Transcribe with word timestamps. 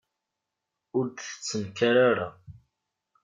Ur 0.97 1.05
d-tettnekkar 1.07 1.95
ara. 2.09 2.27